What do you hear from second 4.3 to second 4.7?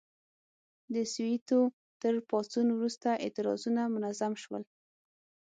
شول.